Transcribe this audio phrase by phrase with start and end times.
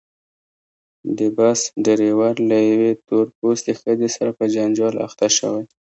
[1.17, 5.63] د بس ډریور له یوې تور پوستې ښځې سره په جنجال اخته شوی.